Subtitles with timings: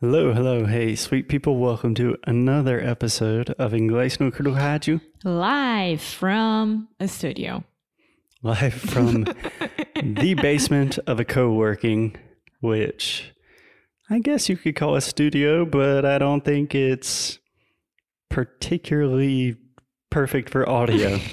[0.00, 1.56] Hello, hello, hey, sweet people.
[1.58, 7.64] Welcome to another episode of Inglês no Rádio, Live from a studio.
[8.42, 9.24] live from
[10.02, 12.16] the basement of a co working,
[12.60, 13.32] which
[14.08, 17.38] I guess you could call a studio, but I don't think it's
[18.30, 19.56] particularly
[20.10, 21.18] perfect for audio.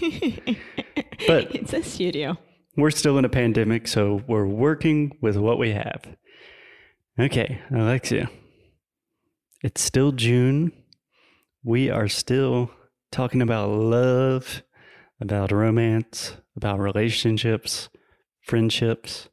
[1.25, 2.37] But- it's a studio.
[2.77, 6.03] we're still in a pandemic, so we're working with what we have.
[7.19, 8.29] Okay, Alexia.
[9.63, 10.71] It's still June.
[11.63, 12.71] We are still
[13.11, 14.63] talking about love,
[15.19, 17.89] about romance, about relationships,
[18.41, 19.29] friendships,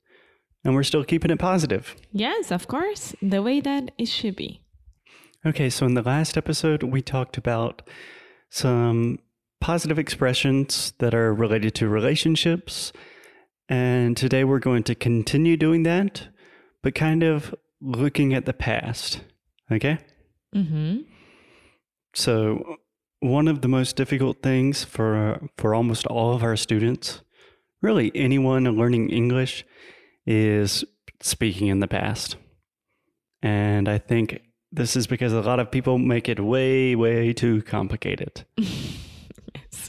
[0.65, 1.95] and we're still keeping it positive.
[2.11, 4.63] Yes, of course, the way that it should be.
[5.45, 7.83] Okay, so in the last episode, we talked about
[8.49, 9.19] some
[9.61, 12.93] positive expressions that are related to relationships.
[13.69, 16.29] And today we're going to continue doing that,
[16.83, 19.21] but kind of looking at the past.
[19.71, 19.99] Okay?
[20.55, 21.03] Mm-hmm.
[22.15, 22.77] So,
[23.21, 27.23] one of the most difficult things for, for almost all of our students,
[27.83, 29.65] really anyone learning English,
[30.27, 30.85] is
[31.21, 32.37] speaking in the past.
[33.43, 37.63] And I think this is because a lot of people make it way, way too
[37.63, 38.45] complicated.
[39.55, 39.89] Yes.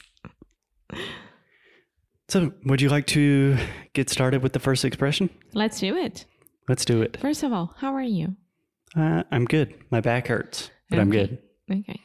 [2.28, 3.58] So, would you like to
[3.94, 5.30] get started with the first expression?
[5.54, 6.26] Let's do it.
[6.68, 7.18] Let's do it.
[7.20, 8.36] First of all, how are you?
[8.96, 9.74] Uh, I'm good.
[9.92, 11.40] My back hurts, but I'm good.
[11.70, 12.00] Okay.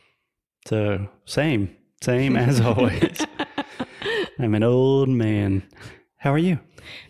[0.66, 3.24] So, same, same as always.
[4.38, 5.62] I'm an old man.
[6.16, 6.58] How are you?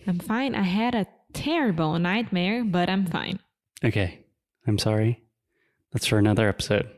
[0.06, 0.54] I'm fine.
[0.54, 3.38] I had a terrible nightmare, but I'm fine.
[3.84, 4.24] Okay,
[4.66, 5.22] I'm sorry.
[5.92, 6.88] That's for another episode.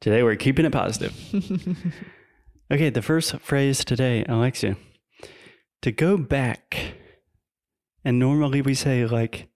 [0.00, 1.14] Today we're keeping it positive.
[2.72, 4.76] okay, the first phrase today, Alexia.
[5.82, 6.94] To go back.
[8.04, 9.48] And normally we say, like,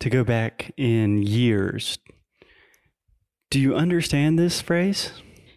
[0.00, 1.98] to go back in years.
[3.50, 5.12] Do you understand this phrase?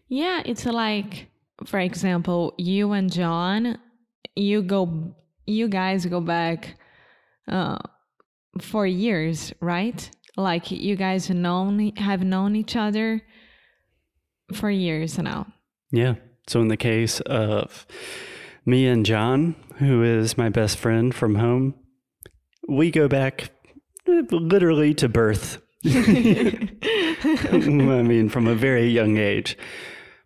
[0.07, 1.27] Yeah, it's like,
[1.65, 3.77] for example, you and John,
[4.35, 5.13] you go,
[5.45, 6.77] you guys go back
[7.47, 7.79] uh,
[8.59, 10.09] for years, right?
[10.37, 13.21] Like you guys known have known each other
[14.53, 15.47] for years now.
[15.91, 16.15] Yeah.
[16.47, 17.85] So, in the case of
[18.65, 21.75] me and John, who is my best friend from home,
[22.67, 23.51] we go back
[24.31, 25.61] literally to birth.
[25.85, 25.93] I
[28.03, 29.57] mean, from a very young age.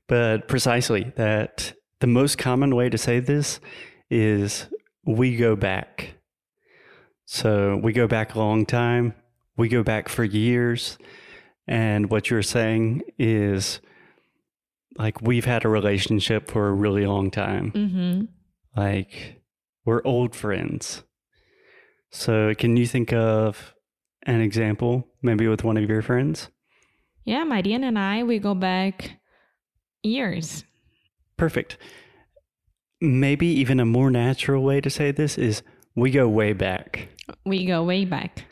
[0.07, 3.59] But precisely that the most common way to say this
[4.09, 4.67] is
[5.05, 6.15] we go back.
[7.25, 9.13] So we go back a long time,
[9.57, 10.97] we go back for years.
[11.67, 13.79] And what you're saying is
[14.97, 17.71] like we've had a relationship for a really long time.
[17.71, 18.79] Mm-hmm.
[18.79, 19.41] Like
[19.85, 21.03] we're old friends.
[22.11, 23.74] So can you think of
[24.25, 26.49] an example, maybe with one of your friends?
[27.25, 29.17] Yeah, Mariana and I, we go back
[30.03, 30.63] years.
[31.37, 31.77] Perfect.
[33.01, 35.61] Maybe even a more natural way to say this is
[35.95, 37.09] we go way back.
[37.45, 38.45] We go way back.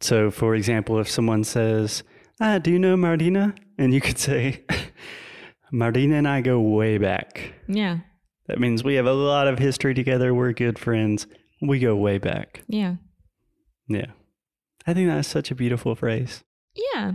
[0.00, 2.02] So, for example, if someone says,
[2.40, 3.54] Ah, do you know Martina?
[3.78, 4.64] And you could say,
[5.72, 7.54] Martina and I go way back.
[7.68, 7.98] Yeah,
[8.48, 10.34] That means we have a lot of history together.
[10.34, 11.26] We're good friends.
[11.62, 12.62] We go way back.
[12.68, 12.96] yeah,
[13.88, 14.06] Yeah.
[14.86, 16.42] I think that's such a beautiful phrase.
[16.94, 17.12] yeah.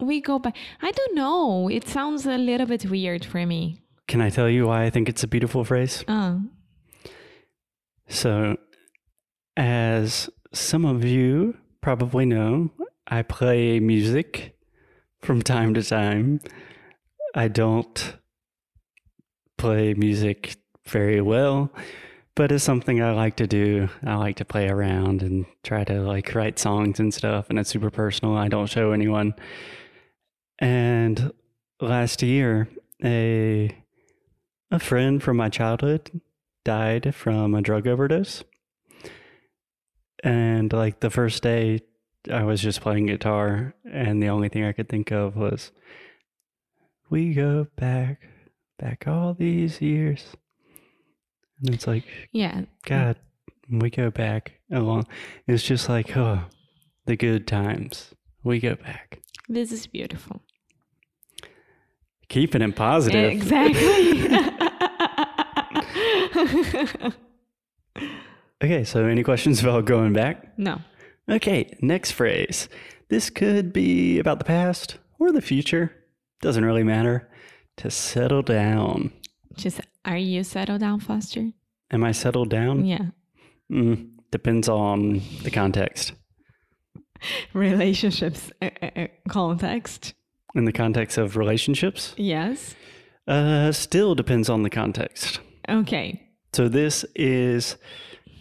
[0.00, 0.56] We go back.
[0.80, 1.68] I don't know.
[1.68, 3.82] It sounds a little bit weird for me.
[4.08, 6.04] Can I tell you why I think it's a beautiful phrase?
[6.08, 6.38] Uh,
[8.08, 8.56] So,
[9.56, 12.70] as some of you probably know,
[13.06, 14.56] I play music
[15.20, 16.40] from time to time.
[17.34, 18.16] I don't
[19.56, 20.56] play music
[20.88, 21.70] very well,
[22.34, 23.88] but it's something I like to do.
[24.04, 27.70] I like to play around and try to like write songs and stuff, and it's
[27.70, 28.36] super personal.
[28.36, 29.34] I don't show anyone.
[30.58, 31.32] And
[31.80, 32.68] last year,
[33.04, 33.76] a
[34.70, 36.22] a friend from my childhood
[36.64, 38.44] died from a drug overdose.
[40.24, 41.80] And like the first day,
[42.30, 45.72] I was just playing guitar, and the only thing I could think of was,
[47.10, 48.22] We go back,
[48.78, 50.36] back all these years.
[51.64, 52.62] And it's like, yeah.
[52.84, 53.16] God,
[53.70, 55.06] we go back along.
[55.46, 56.40] It's just like, oh,
[57.06, 58.14] the good times.
[58.44, 59.20] We go back.
[59.48, 60.42] This is beautiful.
[62.28, 63.30] Keeping it positive.
[63.30, 64.28] Exactly.
[68.62, 70.56] Okay, so any questions about going back?
[70.56, 70.80] no.
[71.28, 72.68] Okay, next phrase.
[73.08, 75.92] This could be about the past or the future.
[76.40, 77.28] Doesn't really matter.
[77.78, 79.12] To settle down.
[79.56, 81.50] Just are you settled down, Foster?
[81.90, 82.84] Am I settled down?
[82.84, 83.06] Yeah.
[83.70, 86.12] Mm, depends on the context.
[87.52, 90.14] relationships uh, uh, context.
[90.54, 92.74] In the context of relationships, Yes.
[93.26, 95.40] uh, still depends on the context.
[95.68, 96.28] Okay.
[96.52, 97.76] So this is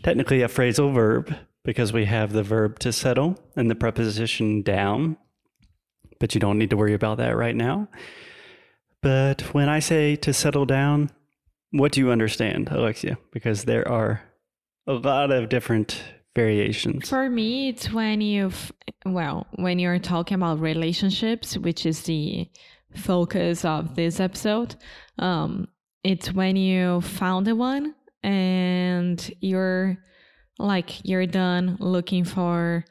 [0.04, 1.34] technically a phrasal verb
[1.64, 5.16] because we have the verb to settle and the preposition down,
[6.20, 7.88] but you don't need to worry about that right now.
[9.02, 11.12] But when I say to settle down,
[11.72, 13.18] what do you understand, Alexia?
[13.32, 14.22] Because there are
[14.88, 16.02] a lot of different
[16.36, 17.10] variations.
[17.10, 18.72] For me, it's when you've,
[19.06, 22.50] well, when you're talking about relationships, which is the
[22.96, 24.76] focus of this episode,
[25.20, 25.68] um,
[26.04, 29.98] it's when you found the one and you're
[30.60, 32.86] like, you're done looking for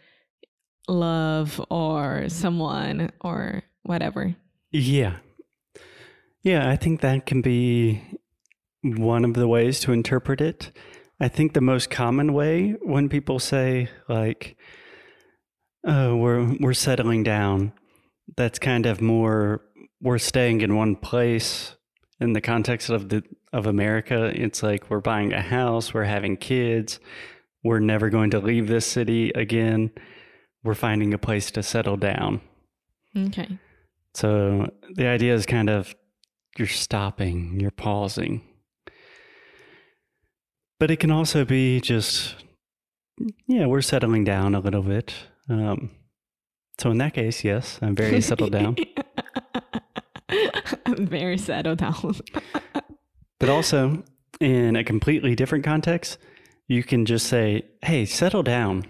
[0.88, 4.34] love or someone or whatever.
[4.70, 5.16] Yeah.
[6.42, 8.02] Yeah, I think that can be
[8.82, 10.72] one of the ways to interpret it.
[11.20, 14.56] I think the most common way when people say like
[15.84, 17.72] oh we're we're settling down
[18.36, 19.62] that's kind of more
[20.00, 21.76] we're staying in one place
[22.20, 23.22] in the context of the
[23.52, 27.00] of America it's like we're buying a house, we're having kids,
[27.62, 29.90] we're never going to leave this city again.
[30.62, 32.40] We're finding a place to settle down.
[33.16, 33.58] Okay.
[34.14, 35.94] So the idea is kind of
[36.58, 38.42] you're stopping, you're pausing.
[40.80, 42.34] But it can also be just,
[43.46, 45.12] yeah, we're settling down a little bit.
[45.48, 45.90] Um,
[46.78, 48.76] so in that case, yes, I'm very settled down.
[50.86, 52.16] I'm very settled down.
[53.38, 54.02] But also,
[54.38, 56.18] in a completely different context,
[56.68, 58.84] you can just say, hey, settle down.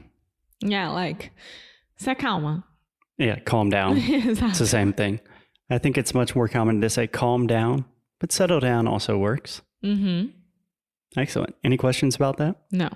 [0.60, 1.30] yeah, like,
[1.96, 2.64] se calma.
[3.16, 3.98] Yeah, calm down.
[4.00, 5.20] It's the same thing.
[5.70, 7.84] I think it's much more common to say calm down,
[8.18, 9.62] but settle down also works.
[9.84, 10.39] Mm-hmm.
[11.16, 11.54] Excellent.
[11.64, 12.56] Any questions about that?
[12.70, 12.88] No.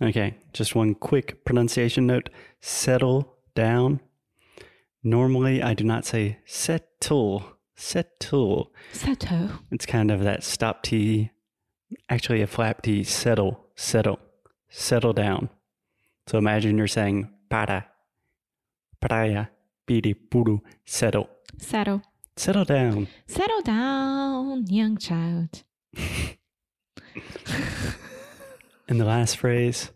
[0.00, 2.28] Okay, just one quick pronunciation note
[2.60, 4.00] settle down.
[5.02, 7.44] Normally, I do not say settle,
[7.74, 8.72] settle.
[8.92, 9.50] Settle.
[9.72, 11.30] It's kind of that stop T,
[12.08, 14.20] actually a flap T, settle, settle,
[14.68, 15.48] settle down.
[16.28, 17.86] So imagine you're saying para,
[19.00, 19.50] praia,
[19.86, 21.28] piri, puru, settle.
[21.58, 22.02] Settle.
[22.36, 23.08] Settle down.
[23.26, 25.64] Settle down, young child.
[28.88, 29.90] And the last phrase,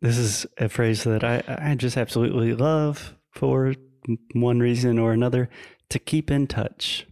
[0.00, 3.74] this is a phrase that I, I just absolutely love for
[4.32, 5.48] one reason or another
[5.90, 7.06] to keep in touch.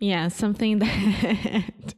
[0.00, 1.94] Yeah, something that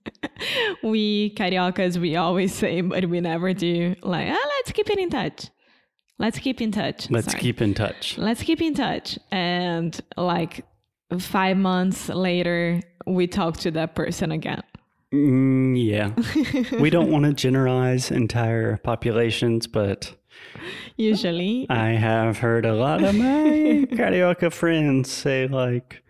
[0.83, 3.95] we cariocas we always say, but we never do.
[4.03, 5.49] Like, ah, let's keep it in touch.
[6.19, 7.11] Let's keep in touch.
[7.11, 7.41] Let's Sorry.
[7.41, 8.19] keep in touch.
[8.19, 9.19] let's keep in touch.
[9.31, 10.67] And like
[11.19, 14.62] five months later, we talk to that person again.
[15.12, 16.79] Mm, yeah.
[16.81, 20.15] we don't want to generalize entire populations, but
[20.97, 26.03] Usually, I have heard a lot of my carioca friends say, like,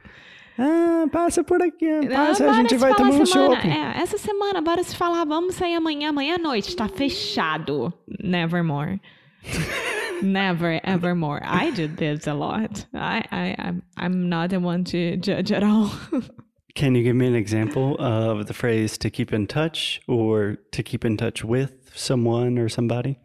[0.58, 3.70] ah, passa por aqui, Ah, passa, a gente vai tomar um shopping.
[3.70, 7.92] É, essa semana, bora se falar, vamos sair amanhã, amanhã à noite, tá fechado.
[8.22, 9.00] Nevermore.
[10.22, 11.40] Never, ever more.
[11.42, 12.86] I do this a lot.
[12.92, 15.90] I, I, I'm, I'm not the one to judge at all.
[16.80, 20.82] Can you give me an example of the phrase to keep in touch or to
[20.82, 23.18] keep in touch with someone or somebody?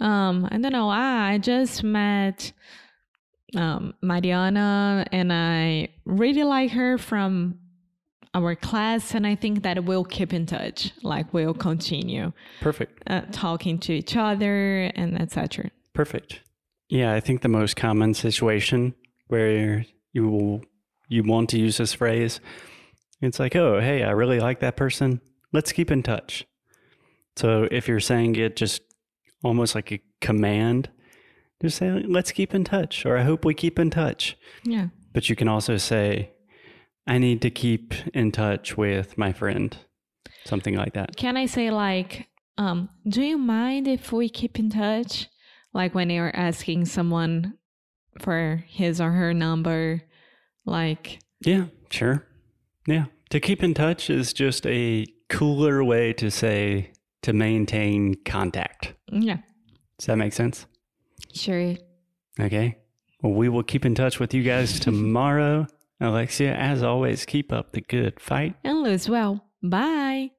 [0.00, 0.90] Um, I don't know.
[0.90, 2.52] Ah, I just met
[3.54, 7.60] um, Mariana, and I really like her from
[8.34, 10.90] our class, and I think that we'll keep in touch.
[11.04, 13.04] Like we'll continue Perfect.
[13.06, 15.70] uh, talking to each other and etc.
[15.92, 16.40] Perfect.
[16.88, 18.96] Yeah, I think the most common situation
[19.28, 20.64] where you will,
[21.08, 22.40] you want to use this phrase,
[23.20, 25.20] it's like, oh, hey, I really like that person.
[25.52, 26.46] Let's keep in touch.
[27.36, 28.82] So if you're saying it just
[29.42, 30.90] almost like a command,
[31.62, 34.36] just say, let's keep in touch, or I hope we keep in touch.
[34.64, 34.88] Yeah.
[35.12, 36.32] But you can also say,
[37.06, 39.76] I need to keep in touch with my friend.
[40.44, 41.16] Something like that.
[41.16, 45.28] Can I say like, um, do you mind if we keep in touch?
[45.72, 47.54] Like when you're asking someone
[48.20, 50.02] for his or her number,
[50.64, 52.26] like Yeah, sure.
[52.86, 53.06] Yeah.
[53.30, 56.92] To keep in touch is just a cooler way to say
[57.22, 58.94] to maintain contact.
[59.10, 59.38] yeah,
[59.98, 60.66] Does that make sense?
[61.32, 61.74] sure.
[62.38, 62.76] Okay.
[63.22, 65.66] Well, we will keep in touch with you guys tomorrow.
[66.00, 68.54] Alexia, as always, keep up the good fight.
[68.64, 69.44] And lose well.
[69.62, 70.30] Bye.